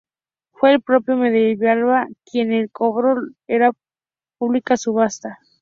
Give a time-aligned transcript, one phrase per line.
[0.53, 3.71] Fue el propio Mendizábal quien lo compró en
[4.39, 5.37] pública subasta.